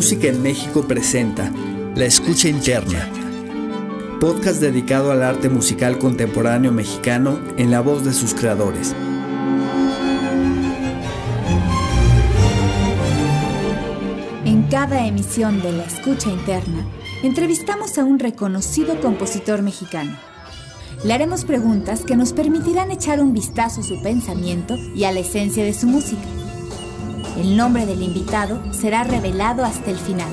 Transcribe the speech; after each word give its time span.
Música 0.00 0.28
en 0.28 0.42
México 0.42 0.88
presenta 0.88 1.52
La 1.94 2.06
Escucha 2.06 2.48
Interna, 2.48 3.06
podcast 4.18 4.58
dedicado 4.58 5.12
al 5.12 5.22
arte 5.22 5.50
musical 5.50 5.98
contemporáneo 5.98 6.72
mexicano 6.72 7.38
en 7.58 7.70
la 7.70 7.82
voz 7.82 8.02
de 8.02 8.14
sus 8.14 8.32
creadores. 8.32 8.94
En 14.46 14.62
cada 14.70 15.06
emisión 15.06 15.60
de 15.60 15.72
La 15.72 15.84
Escucha 15.84 16.30
Interna, 16.30 16.86
entrevistamos 17.22 17.98
a 17.98 18.04
un 18.04 18.18
reconocido 18.18 18.98
compositor 19.02 19.60
mexicano. 19.60 20.16
Le 21.04 21.12
haremos 21.12 21.44
preguntas 21.44 22.04
que 22.06 22.16
nos 22.16 22.32
permitirán 22.32 22.90
echar 22.90 23.20
un 23.20 23.34
vistazo 23.34 23.82
a 23.82 23.84
su 23.84 24.02
pensamiento 24.02 24.78
y 24.96 25.04
a 25.04 25.12
la 25.12 25.20
esencia 25.20 25.62
de 25.62 25.74
su 25.74 25.86
música. 25.86 26.39
El 27.36 27.56
nombre 27.56 27.86
del 27.86 28.02
invitado 28.02 28.60
será 28.72 29.04
revelado 29.04 29.64
hasta 29.64 29.90
el 29.90 29.96
final. 29.96 30.28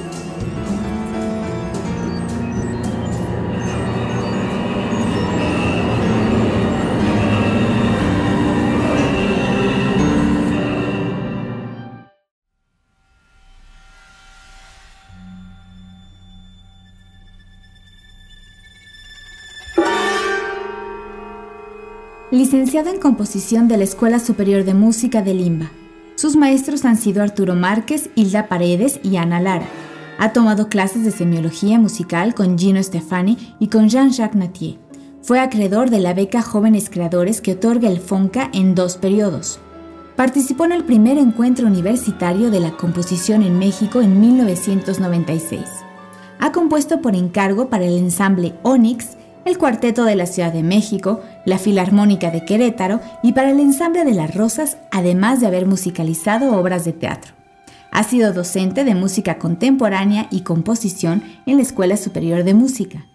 Licenciado 22.29 22.89
en 22.89 22.99
composición 22.99 23.67
de 23.67 23.77
la 23.77 23.85
Escuela 23.85 24.19
Superior 24.19 24.65
de 24.65 24.73
Música 24.73 25.21
de 25.21 25.33
Limba. 25.33 25.71
Sus 26.17 26.35
maestros 26.35 26.83
han 26.83 26.97
sido 26.97 27.21
Arturo 27.21 27.53
Márquez, 27.53 28.09
Hilda 28.15 28.47
Paredes 28.47 28.99
y 29.03 29.17
Ana 29.17 29.39
Lara. 29.39 29.67
Ha 30.17 30.33
tomado 30.33 30.67
clases 30.67 31.03
de 31.03 31.11
semiología 31.11 31.77
musical 31.77 32.33
con 32.33 32.57
Gino 32.57 32.81
Stefani 32.81 33.55
y 33.59 33.67
con 33.67 33.87
Jean-Jacques 33.87 34.35
Natier. 34.35 34.79
Fue 35.21 35.39
acreedor 35.39 35.91
de 35.91 35.99
la 35.99 36.15
beca 36.15 36.41
Jóvenes 36.41 36.89
Creadores 36.89 37.39
que 37.39 37.51
otorga 37.51 37.87
el 37.87 37.99
FONCA 37.99 38.49
en 38.51 38.73
dos 38.73 38.97
periodos. 38.97 39.59
Participó 40.15 40.65
en 40.65 40.71
el 40.71 40.85
primer 40.85 41.19
encuentro 41.19 41.67
universitario 41.67 42.49
de 42.49 42.61
la 42.61 42.71
composición 42.71 43.43
en 43.43 43.59
México 43.59 44.01
en 44.01 44.19
1996. 44.19 45.61
Ha 46.39 46.51
compuesto 46.51 46.99
por 46.99 47.15
encargo 47.15 47.69
para 47.69 47.85
el 47.85 47.95
ensamble 47.95 48.55
Onyx 48.63 49.17
el 49.45 49.57
Cuarteto 49.57 50.03
de 50.03 50.15
la 50.15 50.25
Ciudad 50.25 50.51
de 50.51 50.63
México, 50.63 51.21
la 51.47 51.57
Filarmónica 51.57 52.29
de 52.29 52.43
Querétaro 52.43 52.99
y 53.23 53.31
para 53.31 53.51
el 53.51 53.61
Ensamble 53.61 54.03
de 54.03 54.13
las 54.13 54.35
Rosas, 54.35 54.79
además 54.91 55.39
de 55.39 55.47
haber 55.47 55.65
musicalizado 55.65 56.53
obras 56.59 56.83
de 56.83 56.91
teatro. 56.91 57.31
Ha 57.89 58.03
sido 58.03 58.33
docente 58.33 58.83
de 58.83 58.93
música 58.95 59.39
contemporánea 59.39 60.27
y 60.29 60.41
composición 60.41 61.23
en 61.45 61.55
la 61.55 61.63
Escuela 61.63 61.95
Superior 61.95 62.43
de 62.43 62.53
Música. 62.53 63.05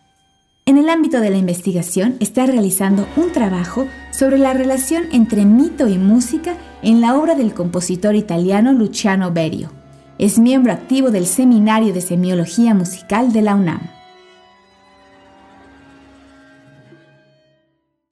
En 0.64 0.78
el 0.78 0.88
ámbito 0.88 1.20
de 1.20 1.28
la 1.28 1.36
investigación 1.36 2.16
está 2.20 2.46
realizando 2.46 3.06
un 3.16 3.32
trabajo 3.32 3.86
sobre 4.12 4.38
la 4.38 4.54
relación 4.54 5.04
entre 5.12 5.44
mito 5.44 5.86
y 5.86 5.98
música 5.98 6.56
en 6.82 7.02
la 7.02 7.18
obra 7.18 7.34
del 7.34 7.52
compositor 7.52 8.14
italiano 8.14 8.72
Luciano 8.72 9.30
Berio. 9.30 9.70
Es 10.18 10.38
miembro 10.38 10.72
activo 10.72 11.10
del 11.10 11.26
Seminario 11.26 11.92
de 11.92 12.00
Semiología 12.00 12.72
Musical 12.72 13.34
de 13.34 13.42
la 13.42 13.56
UNAM. 13.56 14.01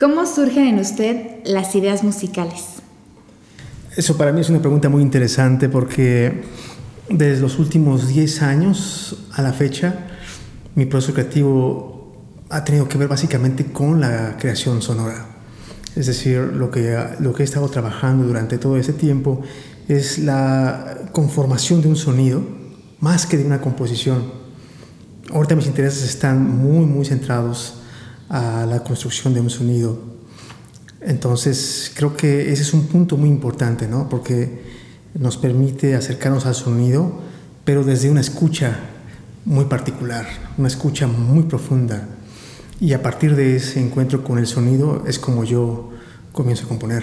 ¿Cómo 0.00 0.24
surgen 0.24 0.66
en 0.66 0.78
usted 0.78 1.44
las 1.44 1.74
ideas 1.74 2.02
musicales? 2.02 2.64
Eso 3.94 4.16
para 4.16 4.32
mí 4.32 4.40
es 4.40 4.48
una 4.48 4.60
pregunta 4.60 4.88
muy 4.88 5.02
interesante 5.02 5.68
porque 5.68 6.40
desde 7.10 7.42
los 7.42 7.58
últimos 7.58 8.08
10 8.08 8.40
años 8.40 9.26
a 9.34 9.42
la 9.42 9.52
fecha, 9.52 10.06
mi 10.74 10.86
proceso 10.86 11.12
creativo 11.12 12.16
ha 12.48 12.64
tenido 12.64 12.88
que 12.88 12.96
ver 12.96 13.08
básicamente 13.08 13.66
con 13.66 14.00
la 14.00 14.38
creación 14.38 14.80
sonora. 14.80 15.26
Es 15.94 16.06
decir, 16.06 16.38
lo 16.38 16.70
que, 16.70 16.98
lo 17.18 17.34
que 17.34 17.42
he 17.42 17.44
estado 17.44 17.68
trabajando 17.68 18.26
durante 18.26 18.56
todo 18.56 18.78
ese 18.78 18.94
tiempo 18.94 19.42
es 19.86 20.18
la 20.18 21.10
conformación 21.12 21.82
de 21.82 21.88
un 21.88 21.96
sonido 21.96 22.42
más 23.00 23.26
que 23.26 23.36
de 23.36 23.44
una 23.44 23.60
composición. 23.60 24.32
Ahorita 25.30 25.56
mis 25.56 25.66
intereses 25.66 26.04
están 26.04 26.42
muy, 26.42 26.86
muy 26.86 27.04
centrados 27.04 27.79
a 28.30 28.64
la 28.64 28.82
construcción 28.82 29.34
de 29.34 29.40
un 29.40 29.50
sonido. 29.50 29.98
Entonces, 31.02 31.92
creo 31.94 32.16
que 32.16 32.52
ese 32.52 32.62
es 32.62 32.72
un 32.72 32.86
punto 32.86 33.16
muy 33.16 33.28
importante, 33.28 33.88
¿no? 33.88 34.08
Porque 34.08 34.62
nos 35.14 35.36
permite 35.36 35.96
acercarnos 35.96 36.46
al 36.46 36.54
sonido, 36.54 37.12
pero 37.64 37.84
desde 37.84 38.08
una 38.08 38.20
escucha 38.20 38.78
muy 39.44 39.64
particular, 39.64 40.26
una 40.56 40.68
escucha 40.68 41.06
muy 41.06 41.42
profunda. 41.44 42.08
Y 42.80 42.92
a 42.92 43.02
partir 43.02 43.34
de 43.34 43.56
ese 43.56 43.80
encuentro 43.80 44.22
con 44.22 44.38
el 44.38 44.46
sonido 44.46 45.04
es 45.06 45.18
como 45.18 45.44
yo 45.44 45.90
comienzo 46.32 46.64
a 46.64 46.68
componer. 46.68 47.02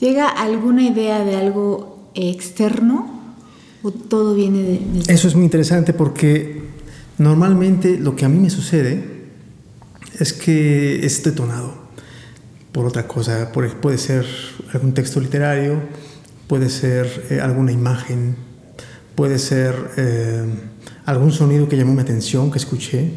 ¿Llega 0.00 0.28
alguna 0.28 0.82
idea 0.82 1.22
de 1.24 1.36
algo 1.36 2.10
externo 2.14 3.34
o 3.82 3.90
todo 3.90 4.34
viene 4.34 4.62
de. 4.62 4.80
Eso 5.12 5.28
es 5.28 5.34
muy 5.34 5.44
interesante 5.44 5.92
porque 5.92 6.62
normalmente 7.18 7.98
lo 7.98 8.16
que 8.16 8.24
a 8.24 8.28
mí 8.28 8.38
me 8.38 8.50
sucede 8.50 9.19
es 10.20 10.34
que 10.34 11.04
es 11.04 11.22
detonado 11.22 11.74
por 12.72 12.86
otra 12.86 13.08
cosa. 13.08 13.50
puede 13.52 13.98
ser 13.98 14.26
algún 14.72 14.92
texto 14.92 15.20
literario, 15.20 15.80
puede 16.46 16.68
ser 16.68 17.26
eh, 17.30 17.40
alguna 17.40 17.72
imagen, 17.72 18.36
puede 19.14 19.38
ser 19.38 19.74
eh, 19.96 20.44
algún 21.06 21.32
sonido 21.32 21.68
que 21.68 21.76
llamó 21.76 21.94
mi 21.94 22.02
atención, 22.02 22.50
que 22.50 22.58
escuché. 22.58 23.10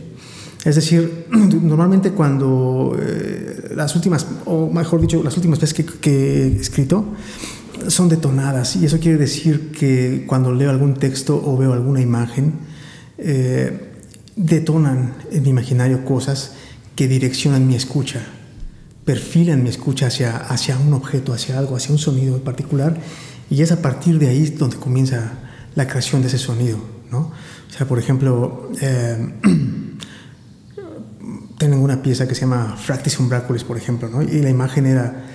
Es 0.64 0.76
decir, 0.76 1.28
normalmente 1.32 2.12
cuando 2.12 2.98
eh, 3.00 3.74
las 3.76 3.96
últimas, 3.96 4.26
o 4.46 4.70
mejor 4.72 5.02
dicho, 5.02 5.22
las 5.22 5.36
últimas 5.36 5.60
veces 5.60 5.74
que, 5.74 5.86
que, 5.86 6.44
he 6.44 6.56
escrito, 6.56 7.06
son 7.90 8.08
detonadas. 8.08 8.78
Y 8.78 8.86
eso 8.86 8.98
quiere 9.00 9.18
decir 9.18 9.72
que 9.72 10.24
cuando 10.26 10.54
leo 10.54 10.70
algún 10.70 10.94
texto 10.94 11.42
o 11.44 11.58
veo 11.58 11.74
alguna 11.74 12.00
imagen, 12.00 12.54
detonan 14.36 15.14
en 15.32 15.44
mi 15.44 15.50
imaginario 15.50 16.04
cosas 16.04 16.54
que 16.96 17.08
direccionan 17.08 17.68
mi 17.68 17.76
escucha, 17.76 18.22
perfilan 19.06 19.64
mi 19.64 19.70
escucha 19.70 20.08
hacia, 20.08 20.38
hacia 20.38 20.78
un 20.78 20.94
objeto, 20.94 21.34
hacia 21.34 21.58
algo, 21.58 21.76
hacia 21.76 21.92
un 21.92 21.98
sonido 21.98 22.36
en 22.36 22.42
particular, 22.42 22.98
y 23.50 23.62
es 23.62 23.72
a 23.72 23.82
partir 23.82 24.20
de 24.20 24.30
ahí 24.30 24.46
donde 24.50 24.78
comienza 24.78 25.34
la 25.76 25.88
creación 25.88 26.22
de 26.22 26.28
ese 26.28 26.38
sonido. 26.38 26.78
¿no? 27.12 27.20
O 27.70 27.74
sea, 27.76 27.88
por 27.88 28.00
ejemplo, 28.00 28.72
eh, 28.82 29.34
tienen 31.58 31.80
una 31.80 32.02
pieza 32.02 32.28
que 32.28 32.36
se 32.36 32.42
llama 32.42 32.76
Fractis 32.78 33.20
Umbraculis, 33.20 33.64
por 33.64 33.78
ejemplo, 33.78 34.10
¿no? 34.10 34.22
y 34.22 34.42
la 34.42 34.50
imagen 34.50 34.86
era, 34.86 35.26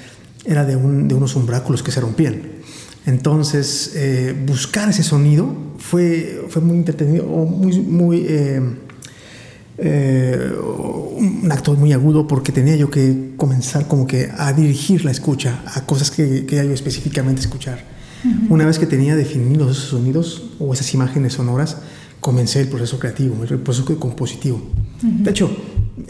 era 0.44 0.64
de, 0.64 0.76
un, 0.76 1.08
de 1.08 1.14
unos 1.14 1.36
umbráculos 1.36 1.82
que 1.82 1.90
se 1.90 2.00
rompían. 2.00 2.58
Entonces, 3.06 3.92
eh, 3.94 4.36
buscar 4.46 4.90
ese 4.90 5.02
sonido 5.02 5.48
fue, 5.78 6.44
fue 6.48 6.60
muy 6.60 6.76
entretenido, 6.76 7.26
o 7.26 7.46
muy, 7.46 7.80
muy 7.80 8.26
eh, 8.28 8.60
eh, 9.78 10.52
un 11.18 11.50
acto 11.50 11.74
muy 11.74 11.92
agudo 11.92 12.26
porque 12.26 12.52
tenía 12.52 12.76
yo 12.76 12.90
que 12.90 13.32
comenzar 13.36 13.88
como 13.88 14.06
que 14.06 14.30
a 14.36 14.52
dirigir 14.52 15.04
la 15.04 15.10
escucha 15.10 15.62
a 15.74 15.82
cosas 15.82 16.10
que 16.10 16.46
quería 16.46 16.64
yo 16.64 16.72
específicamente 16.72 17.40
escuchar. 17.40 17.84
Una 18.48 18.66
vez 18.66 18.78
que 18.78 18.86
tenía 18.86 19.14
definidos 19.14 19.76
esos 19.76 19.90
sonidos 19.90 20.50
o 20.58 20.72
esas 20.74 20.92
imágenes 20.94 21.34
sonoras, 21.34 21.78
comencé 22.20 22.60
el 22.60 22.68
proceso 22.68 22.98
creativo, 22.98 23.42
el 23.44 23.58
proceso 23.60 23.98
compositivo. 23.98 24.60
De 25.02 25.30
hecho, 25.30 25.50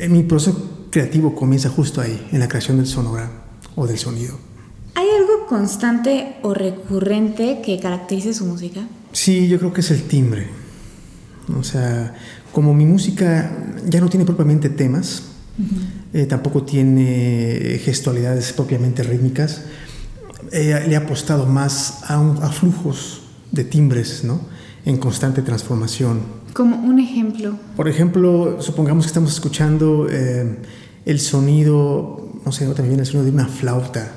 mi 0.09 0.23
proceso 0.23 0.87
creativo 0.91 1.35
comienza 1.35 1.69
justo 1.69 2.01
ahí, 2.01 2.27
en 2.33 2.41
la 2.41 2.49
creación 2.49 2.79
del 2.79 2.87
sonora 2.87 3.31
o 3.75 3.87
del 3.87 3.99
sonido. 3.99 4.37
¿Hay 4.95 5.07
algo 5.07 5.47
constante 5.47 6.37
o 6.43 6.55
recurrente 6.55 7.61
que 7.65 7.79
caracterice 7.79 8.33
su 8.33 8.47
música? 8.47 8.81
Sí, 9.13 9.49
yo 9.49 9.59
creo 9.59 9.73
que 9.73 9.83
es 9.83 9.91
el 9.91 10.03
timbre. 10.03 10.47
O 11.59 11.63
sea, 11.63 12.15
como 12.53 12.75
mi 12.75 12.85
música 12.85 13.53
ya 13.89 14.01
no 14.01 14.09
tiene 14.09 14.25
propiamente 14.25 14.69
temas, 14.69 15.23
eh, 16.13 16.27
tampoco 16.27 16.63
tiene 16.63 17.81
gestualidades 17.83 18.53
propiamente 18.53 19.03
rítmicas, 19.03 19.63
eh, 20.53 20.85
le 20.87 20.95
he 20.95 20.97
apostado 20.97 21.47
más 21.47 22.05
a, 22.05 22.21
a, 22.43 22.49
flujos 22.51 23.23
de 23.51 23.65
timbres, 23.65 24.25
¿no? 24.25 24.41
En 24.85 24.99
constante 24.99 25.43
transformación. 25.43 26.21
Como 26.53 26.77
un 26.77 26.99
ejemplo. 26.99 27.59
Por 27.77 27.89
ejemplo, 27.89 28.59
supongamos 28.61 29.05
que 29.05 29.09
estamos 29.09 29.33
escuchando 29.33 30.07
eh, 30.11 30.59
el 31.05 31.21
sonido, 31.21 32.41
no 32.45 32.53
sé, 32.53 32.67
también 32.67 33.01
el 33.01 33.07
sonido 33.07 33.25
de 33.25 33.33
una 33.33 33.49
flauta 33.49 34.13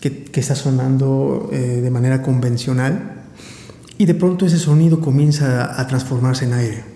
que, 0.00 0.24
que 0.24 0.40
está 0.40 0.54
sonando 0.54 1.48
de 1.52 1.90
manera 1.90 2.22
convencional 2.22 3.24
y 3.98 4.06
de 4.06 4.14
pronto 4.14 4.46
ese 4.46 4.58
sonido 4.58 5.00
comienza 5.00 5.80
a 5.80 5.86
transformarse 5.86 6.44
en 6.44 6.54
aire. 6.54 6.91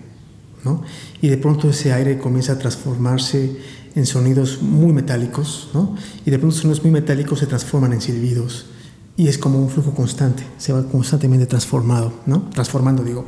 ¿No? 0.63 0.81
Y 1.21 1.27
de 1.29 1.37
pronto 1.37 1.69
ese 1.69 1.93
aire 1.93 2.17
comienza 2.17 2.53
a 2.53 2.59
transformarse 2.59 3.57
en 3.95 4.05
sonidos 4.05 4.61
muy 4.61 4.93
metálicos, 4.93 5.69
¿no? 5.73 5.95
Y 6.25 6.31
de 6.31 6.37
pronto 6.37 6.53
esos 6.53 6.61
sonidos 6.61 6.83
muy 6.83 6.91
metálicos 6.91 7.39
se 7.39 7.47
transforman 7.47 7.93
en 7.93 8.01
silbidos. 8.01 8.67
Y 9.15 9.27
es 9.27 9.39
como 9.39 9.59
un 9.59 9.69
flujo 9.69 9.95
constante, 9.95 10.43
se 10.59 10.73
va 10.73 10.83
constantemente 10.83 11.47
transformado, 11.47 12.13
¿no? 12.27 12.43
Transformando, 12.53 13.03
digo. 13.03 13.25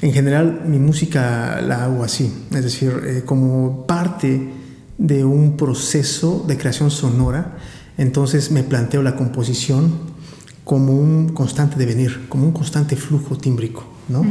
En 0.00 0.12
general, 0.12 0.62
mi 0.66 0.78
música 0.78 1.60
la 1.60 1.84
hago 1.84 2.04
así, 2.04 2.32
es 2.52 2.64
decir, 2.64 2.92
eh, 3.04 3.22
como 3.26 3.86
parte 3.86 4.48
de 4.96 5.24
un 5.24 5.56
proceso 5.56 6.44
de 6.46 6.56
creación 6.56 6.90
sonora, 6.90 7.58
entonces 7.98 8.50
me 8.50 8.62
planteo 8.62 9.02
la 9.02 9.16
composición 9.16 9.92
como 10.64 10.94
un 10.94 11.30
constante 11.30 11.76
devenir, 11.76 12.28
como 12.28 12.46
un 12.46 12.52
constante 12.52 12.94
flujo 12.94 13.36
tímbrico, 13.36 13.84
¿no? 14.08 14.24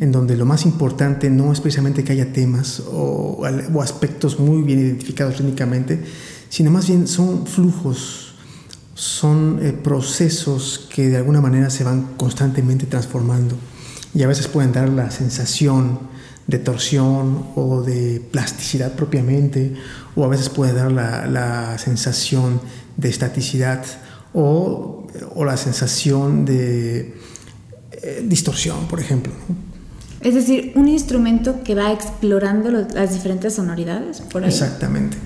En 0.00 0.10
donde 0.10 0.36
lo 0.36 0.44
más 0.44 0.64
importante 0.66 1.30
no 1.30 1.52
es 1.52 1.60
precisamente 1.60 2.02
que 2.02 2.12
haya 2.12 2.32
temas 2.32 2.82
o, 2.90 3.44
aspectos 3.80 4.40
muy 4.40 4.62
bien 4.62 4.80
identificados 4.80 5.38
rítmicamente, 5.38 6.02
sino 6.48 6.70
más 6.70 6.88
bien 6.88 7.06
son 7.06 7.46
flujos, 7.46 8.34
son 8.94 9.58
eh, 9.62 9.72
procesos 9.72 10.88
que 10.92 11.08
de 11.08 11.16
alguna 11.16 11.40
manera 11.40 11.70
se 11.70 11.84
van 11.84 12.14
constantemente 12.16 12.86
transformando 12.86 13.56
y 14.14 14.22
a 14.22 14.28
veces 14.28 14.48
pueden 14.48 14.72
dar 14.72 14.88
la 14.88 15.10
sensación 15.10 15.98
de 16.46 16.58
torsión 16.58 17.46
o 17.56 17.82
de 17.82 18.20
plasticidad 18.30 18.92
propiamente, 18.94 19.74
o 20.14 20.24
a 20.24 20.28
veces 20.28 20.48
puede 20.48 20.72
dar 20.72 20.92
la, 20.92 21.26
la 21.26 21.78
sensación 21.78 22.60
de 22.96 23.08
estaticidad 23.08 23.84
o, 24.32 25.06
o 25.34 25.44
la 25.44 25.56
sensación 25.56 26.44
de 26.44 27.14
eh, 27.92 28.24
distorsión, 28.24 28.86
por 28.86 29.00
ejemplo. 29.00 29.32
Es 30.24 30.34
decir, 30.34 30.72
un 30.74 30.88
instrumento 30.88 31.62
que 31.62 31.74
va 31.74 31.92
explorando 31.92 32.70
las 32.70 33.12
diferentes 33.12 33.54
sonoridades, 33.54 34.22
por 34.22 34.42
ahí. 34.42 34.48
Exactamente. 34.48 35.18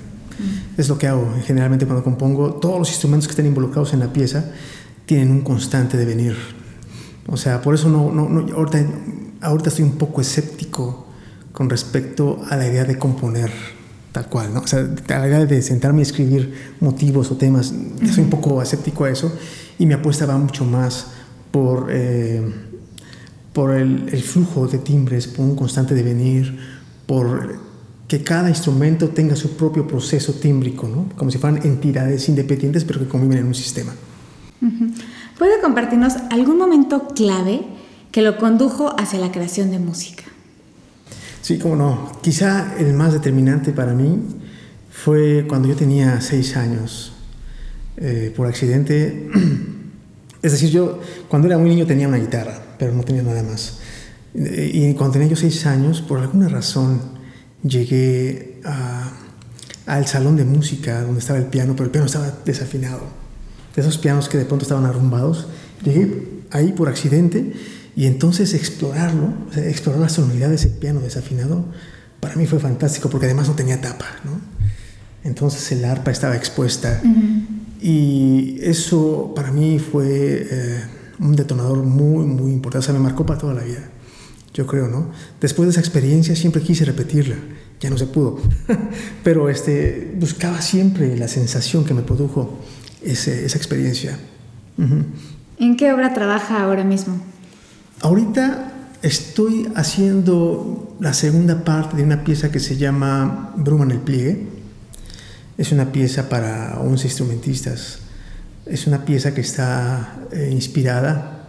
Es 0.77 0.89
lo 0.89 0.99
que 0.99 1.07
hago 1.07 1.33
generalmente 1.45 1.87
cuando 1.87 2.03
compongo. 2.03 2.55
Todos 2.55 2.79
los 2.79 2.89
instrumentos 2.89 3.29
que 3.29 3.33
estén 3.33 3.47
involucrados 3.47 3.93
en 3.93 4.01
la 4.01 4.13
pieza 4.13 4.45
tienen 5.07 5.31
un 5.31 5.41
constante 5.43 5.97
devenir. 5.97 6.37
O 7.29 7.37
sea, 7.37 7.63
por 7.63 7.75
eso 7.75 7.89
no, 7.89 8.11
no, 8.11 8.29
no 8.29 8.55
ahorita, 8.57 8.85
ahorita 9.41 9.69
estoy 9.69 9.85
un 9.85 9.99
poco 9.99 10.21
escéptico 10.21 11.07
con 11.53 11.71
respecto 11.71 12.41
a 12.51 12.57
la 12.57 12.67
idea 12.67 12.85
de 12.85 12.99
componer 12.99 13.51
tal 14.13 14.27
cual, 14.27 14.53
¿no? 14.53 14.61
O 14.61 14.67
sea, 14.67 14.81
a 14.81 15.19
la 15.19 15.29
idea 15.29 15.47
de 15.47 15.63
sentarme 15.63 16.01
y 16.01 16.03
escribir 16.03 16.73
motivos 16.81 17.31
o 17.31 17.37
temas, 17.37 17.73
soy 18.13 18.25
un 18.25 18.31
poco 18.31 18.61
escéptico 18.61 19.05
a 19.05 19.11
eso 19.11 19.33
y 19.79 19.87
mi 19.87 19.95
apuesta 19.95 20.27
va 20.27 20.39
mucho 20.39 20.65
más 20.65 21.09
por, 21.51 21.89
eh, 21.91 22.43
por 23.59 23.75
el, 23.75 24.09
el, 24.13 24.23
flujo 24.23 24.69
de 24.69 24.79
timbres, 24.79 25.27
por 25.27 25.45
un 25.45 25.57
constante 25.57 25.93
devenir, 25.93 26.57
por 27.07 27.59
que 28.07 28.23
cada 28.23 28.49
instrumento 28.49 29.09
tenga 29.09 29.35
su 29.35 29.57
propio 29.57 29.85
proceso 29.85 30.35
tímbrico, 30.35 30.87
¿no? 30.87 31.09
Como 31.17 31.33
si 31.33 31.39
fueran 31.39 31.67
entidades 31.67 32.29
independientes 32.29 32.85
pero 32.85 33.01
que 33.01 33.09
conviven 33.09 33.39
en 33.39 33.47
un 33.47 33.57
sistema. 33.57 33.93
¿Puede 35.37 35.61
compartirnos 35.61 36.15
algún 36.31 36.57
momento 36.57 37.09
clave 37.09 37.63
que 38.13 38.23
lo 38.23 38.39
condujo 38.39 38.95
hacia 38.97 39.19
la 39.19 39.33
creación 39.33 39.73
de 39.73 39.81
música? 39.81 40.23
Sí, 41.43 41.59
cómo 41.59 41.75
no. 41.75 42.13
Quizá 42.23 42.77
el 42.79 42.95
más 42.95 43.13
determinante 43.13 43.73
para 43.73 43.93
mí 43.93 44.21
fue 44.89 45.47
cuando 45.49 45.67
yo 45.67 45.75
tenía 45.75 46.21
seis 46.21 46.57
años. 46.57 47.13
Eh, 47.97 48.33
por 48.37 48.47
accidente, 48.47 49.29
es 50.43 50.53
decir, 50.53 50.71
yo 50.71 51.01
cuando 51.27 51.49
era 51.49 51.59
muy 51.59 51.71
niño 51.71 51.87
tenía 51.87 52.07
una 52.07 52.19
guitarra, 52.19 52.68
pero 52.79 52.93
no 52.93 53.03
tenía 53.03 53.23
nada 53.23 53.43
más. 53.43 53.79
Y 54.35 54.95
cuando 54.95 55.15
tenía 55.15 55.29
yo 55.29 55.37
seis 55.37 55.67
años, 55.67 56.01
por 56.01 56.21
alguna 56.21 56.49
razón, 56.49 57.01
llegué 57.63 58.61
a, 58.65 59.11
al 59.87 60.07
salón 60.07 60.37
de 60.37 60.45
música 60.45 61.03
donde 61.03 61.21
estaba 61.21 61.39
el 61.39 61.47
piano, 61.47 61.75
pero 61.75 61.87
el 61.87 61.91
piano 61.91 62.07
estaba 62.07 62.33
desafinado. 62.45 63.01
De 63.75 63.83
esos 63.83 63.99
pianos 63.99 64.29
que 64.29 64.39
de 64.39 64.45
pronto 64.45 64.65
estaban 64.65 64.85
arrumbados. 64.85 65.49
Llegué 65.85 66.43
ahí 66.51 66.73
por 66.73 66.89
accidente 66.89 67.53
y 67.97 68.07
entonces 68.07 68.55
explorarlo, 68.55 69.33
o 69.51 69.53
sea, 69.53 69.67
explorar 69.69 70.01
la 70.01 70.09
sonoridad 70.09 70.49
de 70.51 70.55
ese 70.55 70.69
piano 70.69 71.01
desafinado, 71.01 71.65
para 72.21 72.37
mí 72.37 72.47
fue 72.47 72.59
fantástico 72.59 73.11
porque 73.11 73.27
además 73.27 73.49
no 73.49 73.55
tenía 73.55 73.81
tapa, 73.81 74.07
¿no? 74.25 74.41
Entonces 75.25 75.73
el 75.73 75.85
arpa 75.85 76.11
estaba 76.11 76.37
expuesta 76.37 77.01
uh 77.03 77.07
-huh. 77.07 77.83
y 77.83 78.59
eso 78.63 79.33
para 79.35 79.51
mí 79.51 79.79
fue 79.79 80.47
eh, 80.51 80.81
un 81.21 81.37
detonador 81.37 81.79
muy, 81.79 82.25
muy 82.25 82.53
importante, 82.53 82.85
o 82.85 82.87
sea, 82.87 82.95
me 82.95 83.01
marcó 83.01 83.27
para 83.27 83.39
toda 83.39 83.55
la 83.55 83.63
vida, 83.63 83.91
yo 84.55 84.67
creo, 84.67 84.89
¿no? 84.89 85.11
Después 85.41 85.67
de 85.67 85.71
esa 85.73 85.81
experiencia 85.81 86.37
siempre 86.37 86.63
quise 86.63 86.85
repetirla, 86.85 87.37
ya 87.81 87.91
no 87.91 87.99
se 87.99 88.07
pudo, 88.07 88.39
pero 89.25 89.49
este, 89.49 90.15
buscaba 90.19 90.61
siempre 90.61 91.17
la 91.17 91.29
sensación 91.29 91.85
que 91.85 91.95
me 91.95 92.03
produjo 92.03 92.59
ese, 93.03 93.45
esa 93.45 93.59
experiencia. 93.59 94.19
Uh 94.77 94.83
-huh. 94.83 95.05
¿En 95.59 95.77
qué 95.77 95.93
obra 95.93 96.15
trabaja 96.15 96.63
ahora 96.63 96.85
mismo? 96.85 97.21
Ahorita 98.01 98.73
estoy 99.03 99.69
haciendo 99.75 100.97
la 101.01 101.13
segunda 101.13 101.65
parte 101.65 101.97
de 101.97 102.05
una 102.05 102.25
pieza 102.25 102.51
que 102.51 102.61
se 102.61 102.77
llama 102.77 103.55
Bruma 103.57 103.85
en 103.85 103.91
el 103.93 103.99
pliegue. 103.99 104.47
Es 105.57 105.73
una 105.73 105.91
pieza 105.91 106.29
para 106.29 106.79
11 106.81 107.07
instrumentistas. 107.09 108.01
Es 108.69 108.87
una 108.87 109.05
pieza 109.05 109.35
que 109.35 109.41
está 109.41 110.19
eh, 110.33 110.51
inspirada 110.53 111.49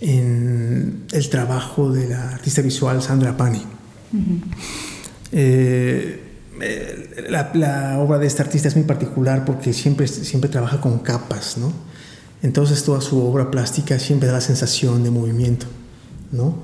en 0.00 1.04
el 1.12 1.28
trabajo 1.28 1.90
de 1.90 2.08
la 2.08 2.30
artista 2.34 2.62
visual 2.62 3.02
Sandra 3.02 3.36
Pani. 3.36 3.62
Uh 4.12 4.16
-huh. 4.16 4.40
eh, 5.32 6.20
la, 7.28 7.50
la, 7.54 7.98
obra 7.98 8.18
de 8.18 8.26
esta 8.26 8.42
artista 8.42 8.68
es 8.68 8.76
muy 8.76 8.84
particular 8.84 9.44
porque 9.44 9.72
siempre, 9.72 10.06
siempre 10.06 10.50
trabaja 10.50 10.80
con 10.80 10.98
capas, 10.98 11.56
¿no? 11.56 11.72
Entonces 12.42 12.84
toda 12.84 13.00
su 13.00 13.22
obra 13.22 13.50
plástica 13.50 13.98
siempre 13.98 14.26
da 14.26 14.34
la 14.34 14.40
sensación 14.40 15.02
de 15.02 15.10
movimiento, 15.10 15.66
¿no? 16.32 16.58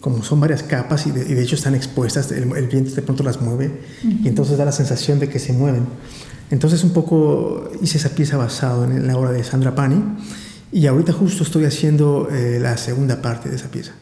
Como 0.00 0.22
son 0.22 0.40
varias 0.40 0.62
capas 0.62 1.06
y 1.06 1.10
de, 1.12 1.20
y 1.22 1.34
de 1.34 1.42
hecho 1.42 1.54
están 1.54 1.74
expuestas, 1.74 2.32
el, 2.32 2.54
el, 2.56 2.66
viento 2.66 2.94
de 2.94 3.02
pronto 3.02 3.22
las 3.22 3.40
mueve 3.40 3.66
uh 3.68 4.06
-huh. 4.06 4.24
y 4.24 4.28
entonces 4.28 4.58
da 4.58 4.64
la 4.64 4.72
sensación 4.72 5.18
de 5.18 5.28
que 5.28 5.38
se 5.38 5.52
mueven. 5.52 5.86
Entonces 6.52 6.84
un 6.84 6.90
poco 6.90 7.70
hice 7.80 7.96
esa 7.96 8.10
pieza 8.10 8.36
basado 8.36 8.84
en 8.84 9.06
la 9.06 9.16
obra 9.16 9.32
de 9.32 9.42
Sandra 9.42 9.74
Pani 9.74 10.04
y 10.70 10.86
ahorita 10.86 11.14
justo 11.14 11.44
estoy 11.44 11.64
haciendo 11.64 12.28
eh, 12.30 12.58
la 12.60 12.76
segunda 12.76 13.22
parte 13.22 13.48
de 13.48 13.56
esa 13.56 13.70
pieza. 13.70 13.94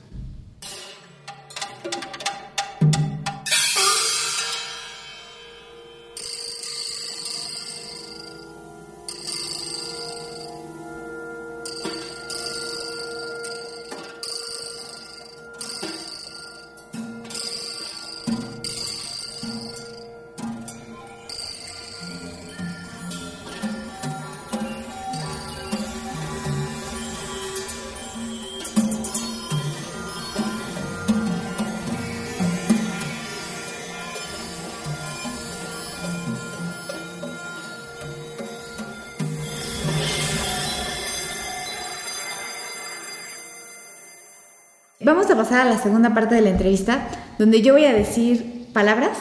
Vamos 45.11 45.29
a 45.29 45.35
pasar 45.35 45.67
a 45.67 45.69
la 45.69 45.77
segunda 45.77 46.15
parte 46.15 46.37
de 46.37 46.41
la 46.41 46.51
entrevista, 46.51 47.09
donde 47.37 47.63
yo 47.63 47.73
voy 47.73 47.85
a 47.85 47.93
decir 47.93 48.69
palabras 48.73 49.19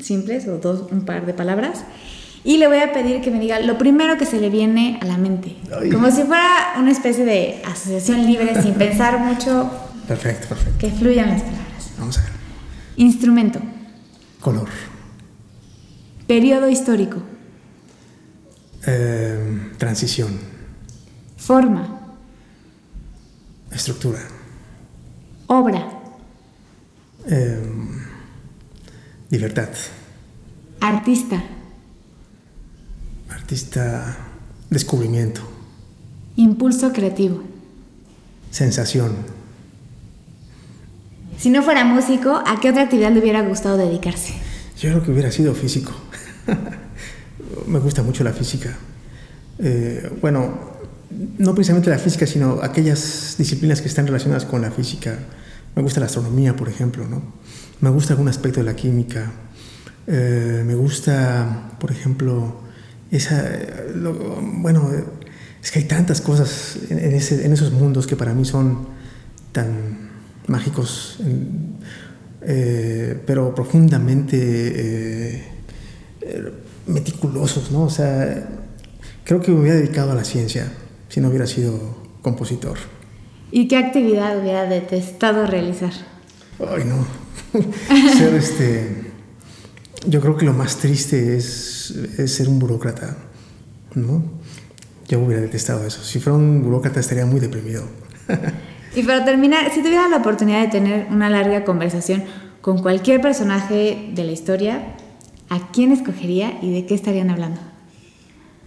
simples 0.00 0.48
o 0.48 0.58
dos, 0.58 0.90
un 0.90 1.04
par 1.04 1.24
de 1.24 1.32
palabras, 1.32 1.84
y 2.42 2.56
le 2.56 2.66
voy 2.66 2.78
a 2.78 2.92
pedir 2.92 3.20
que 3.20 3.30
me 3.30 3.38
diga 3.38 3.60
lo 3.60 3.78
primero 3.78 4.18
que 4.18 4.26
se 4.26 4.40
le 4.40 4.50
viene 4.50 4.98
a 5.00 5.04
la 5.04 5.16
mente, 5.16 5.56
Ay. 5.72 5.90
como 5.90 6.10
si 6.10 6.24
fuera 6.24 6.74
una 6.78 6.90
especie 6.90 7.24
de 7.24 7.62
asociación 7.64 8.26
libre, 8.26 8.60
sin 8.60 8.74
pensar 8.74 9.20
mucho. 9.20 9.70
Perfecto, 10.08 10.48
perfecto. 10.48 10.78
Que 10.80 10.90
fluyan 10.90 11.30
las 11.30 11.42
palabras. 11.42 11.90
Vamos 11.96 12.18
a 12.18 12.22
ver. 12.22 12.30
Instrumento. 12.96 13.60
Color. 14.40 14.68
Periodo 16.26 16.68
histórico. 16.68 17.22
Eh, 18.84 19.70
transición. 19.78 20.40
Forma. 21.36 22.00
Estructura. 23.70 24.18
Obra. 25.54 25.88
Eh, 27.28 27.62
libertad. 29.30 29.68
Artista. 30.80 31.40
Artista. 33.30 34.16
Descubrimiento. 34.68 35.42
Impulso 36.34 36.92
creativo. 36.92 37.44
Sensación. 38.50 39.14
Si 41.38 41.50
no 41.50 41.62
fuera 41.62 41.84
músico, 41.84 42.42
¿a 42.44 42.58
qué 42.60 42.70
otra 42.70 42.82
actividad 42.82 43.12
le 43.12 43.20
hubiera 43.20 43.42
gustado 43.42 43.76
dedicarse? 43.76 44.34
Yo 44.80 44.90
creo 44.90 45.04
que 45.04 45.12
hubiera 45.12 45.30
sido 45.30 45.54
físico. 45.54 45.92
Me 47.68 47.78
gusta 47.78 48.02
mucho 48.02 48.24
la 48.24 48.32
física. 48.32 48.76
Eh, 49.60 50.18
bueno, 50.20 50.73
no 51.38 51.54
precisamente 51.54 51.90
la 51.90 51.98
física, 51.98 52.26
sino 52.26 52.60
aquellas 52.62 53.36
disciplinas 53.38 53.80
que 53.80 53.88
están 53.88 54.06
relacionadas 54.06 54.44
con 54.44 54.62
la 54.62 54.70
física, 54.70 55.18
Me 55.76 55.82
gusta 55.82 55.98
la 55.98 56.06
astronomía, 56.06 56.54
por 56.54 56.68
ejemplo, 56.68 57.04
¿no? 57.08 57.20
Me 57.80 57.90
gusta 57.90 58.12
algún 58.12 58.28
aspecto 58.28 58.60
de 58.60 58.66
la 58.66 58.76
química. 58.76 59.32
Eh, 60.06 60.62
me 60.64 60.76
gusta, 60.76 61.72
por 61.80 61.90
ejemplo, 61.90 62.60
esa... 63.10 63.44
bueno, 64.40 64.88
es 65.60 65.70
que 65.72 65.80
hay 65.80 65.86
tantas 65.86 66.20
cosas 66.20 66.78
en, 66.90 67.12
ese, 67.12 67.44
en, 67.44 67.52
esos 67.52 67.72
mundos 67.72 68.06
que 68.06 68.14
para 68.14 68.34
mí 68.34 68.44
son 68.44 68.86
tan 69.50 70.10
mágicos, 70.46 71.18
eh, 72.42 73.20
pero 73.26 73.52
profundamente 73.52 74.36
eh, 74.36 75.44
meticulosos, 76.86 77.72
¿no? 77.72 77.82
O 77.82 77.90
sea, 77.90 78.48
creo 79.24 79.40
que 79.40 79.50
me 79.50 79.58
hubiera 79.60 79.76
dedicado 79.76 80.12
a 80.12 80.14
la 80.14 80.24
ciencia 80.24 80.70
si 81.14 81.20
no 81.20 81.28
hubiera 81.28 81.46
sido 81.46 81.78
compositor. 82.22 82.76
¿Y 83.52 83.68
qué 83.68 83.76
actividad 83.76 84.36
hubiera 84.36 84.64
detestado 84.64 85.46
realizar? 85.46 85.92
Ay, 86.58 86.82
no. 86.84 87.06
ser 88.18 88.34
este. 88.34 89.12
Yo 90.08 90.20
creo 90.20 90.36
que 90.36 90.44
lo 90.44 90.52
más 90.52 90.78
triste 90.78 91.36
es, 91.36 91.94
ser 92.26 92.48
un 92.48 92.58
burócrata, 92.58 93.16
¿no? 93.94 94.24
Yo 95.06 95.20
hubiera 95.20 95.40
detestado 95.40 95.86
eso. 95.86 96.02
Si 96.02 96.18
fuera 96.18 96.36
un 96.36 96.64
burócrata 96.64 96.98
estaría 96.98 97.26
muy 97.26 97.38
deprimido. 97.38 97.84
y 98.96 99.04
para 99.04 99.24
terminar, 99.24 99.70
si 99.72 99.82
tuviera 99.82 100.08
la 100.08 100.16
oportunidad 100.16 100.62
de 100.62 100.68
tener 100.68 101.06
una 101.12 101.30
larga 101.30 101.64
conversación 101.64 102.24
con 102.60 102.82
cualquier 102.82 103.20
personaje 103.20 104.10
de 104.12 104.24
la 104.24 104.32
historia, 104.32 104.96
¿a 105.48 105.70
quién 105.70 105.92
escogería 105.92 106.58
y 106.60 106.72
de 106.72 106.86
qué 106.86 106.96
estarían 106.96 107.30
hablando? 107.30 107.60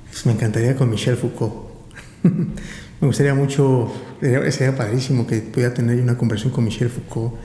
Pues 0.06 0.26
me 0.26 0.32
encantaría 0.32 0.78
con 0.78 0.90
Michel 0.90 1.18
Foucault. 1.18 1.67
Me 3.02 3.08
gustaría 3.08 3.36
mucho, 3.36 3.92
sería 4.22 4.76
padrísimo 4.76 5.28
que 5.28 5.40
pudiera 5.42 5.74
tener 5.74 6.02
una 6.02 6.18
conversación 6.18 6.52
con 6.52 6.64
Michel 6.64 6.90
Foucault 6.90 7.36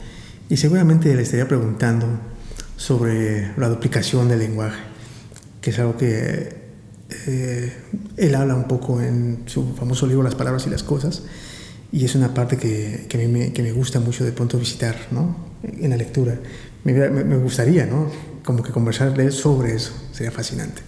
y 0.48 0.56
seguramente 0.56 1.14
le 1.14 1.22
estaría 1.22 1.46
preguntando 1.46 2.06
sobre 2.76 3.52
la 3.56 3.68
duplicación 3.68 4.28
del 4.28 4.38
lenguaje, 4.38 4.80
que 5.60 5.70
es 5.70 5.78
algo 5.78 5.96
que 5.96 6.62
eh, 7.26 7.72
él 8.16 8.34
habla 8.34 8.54
un 8.54 8.64
poco 8.64 9.00
en 9.00 9.42
su 9.46 9.74
famoso 9.74 10.06
libro 10.06 10.22
Las 10.22 10.34
palabras 10.34 10.66
y 10.66 10.70
las 10.70 10.82
cosas, 10.82 11.22
y 11.92 12.04
es 12.04 12.14
una 12.14 12.32
parte 12.32 12.56
que, 12.56 13.06
que, 13.08 13.28
me, 13.28 13.52
que 13.52 13.62
me, 13.62 13.72
gusta 13.72 14.00
mucho 14.00 14.24
de 14.24 14.32
pronto 14.32 14.58
visitar 14.58 14.96
¿no? 15.10 15.36
en 15.62 15.90
la 15.90 15.96
lectura. 15.96 16.38
Me, 16.84 16.92
me 17.10 17.36
gustaría, 17.36 17.84
¿no? 17.84 18.10
Como 18.42 18.62
que 18.62 18.72
conversarle 18.72 19.30
sobre 19.30 19.74
eso, 19.74 19.92
sería 20.12 20.32
fascinante. 20.32 20.82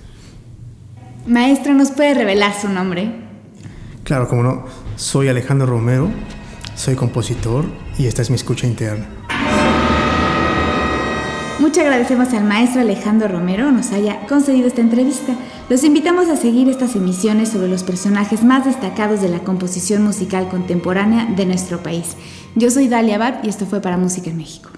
Maestro, 1.27 1.75
¿nos 1.75 1.91
puede 1.91 2.15
revelar 2.15 2.55
su 2.59 2.69
nombre? 2.69 3.24
Claro, 4.05 4.29
como 4.29 4.43
no, 4.43 4.65
soy 4.97 5.29
Alejandro 5.29 5.67
Romero, 5.67 6.11
soy 6.77 6.95
compositor 6.95 7.65
y 7.99 8.07
esta 8.07 8.21
es 8.21 8.29
mi 8.29 8.37
escucha 8.37 8.67
interna. 8.67 9.07
Muchas 11.59 11.85
agradecemos 11.85 12.33
al 12.35 12.45
maestro 12.45 12.83
Alejandro 12.83 13.29
Romero 13.29 13.73
nos 13.73 13.93
haya 13.93 14.27
concedido 14.27 14.67
esta 14.67 14.83
entrevista. 14.83 15.35
Los 15.71 15.85
invitamos 15.85 16.29
a 16.29 16.37
seguir 16.37 16.69
estas 16.69 16.95
emisiones 16.97 17.49
sobre 17.49 17.69
los 17.69 17.83
personajes 17.83 18.45
más 18.45 18.67
destacados 18.67 19.23
de 19.23 19.31
la 19.31 19.39
composición 19.39 20.03
musical 20.03 20.49
contemporánea 20.51 21.25
de 21.35 21.47
nuestro 21.47 21.83
país. 21.83 22.17
Yo 22.57 22.71
soy 22.71 22.89
Dalia 22.89 23.15
Abad 23.15 23.43
y 23.43 23.49
esto 23.49 23.65
fue 23.65 23.81
para 23.81 23.97
Música 23.97 24.29
en 24.29 24.37
México. 24.37 24.69